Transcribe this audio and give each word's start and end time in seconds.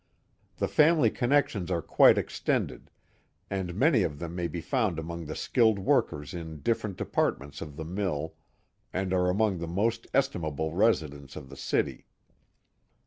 The 0.57 0.67
family 0.67 1.11
connections 1.11 1.69
are 1.69 1.83
quite 1.83 2.17
extended, 2.17 2.89
and 3.51 3.75
many 3.75 4.01
of 4.01 4.17
them 4.17 4.33
may 4.33 4.47
be 4.47 4.59
found 4.59 4.97
among 4.97 5.25
the 5.25 5.35
skilled 5.35 5.77
workers 5.77 6.33
in 6.33 6.63
diflerent 6.63 6.95
departments 6.97 7.61
of 7.61 7.75
the 7.75 7.85
mill 7.85 8.33
and 8.91 9.13
are 9.13 9.29
among 9.29 9.59
the 9.59 9.67
most 9.67 10.07
estimable 10.11 10.73
residents 10.73 11.35
of 11.35 11.49
the 11.49 11.55
city. 11.55 12.07